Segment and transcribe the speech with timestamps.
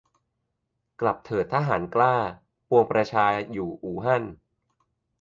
[1.01, 2.15] "กลับเถิดทหารกล้า
[2.69, 4.23] ปวงประชาอยู่อู่ฮั่น"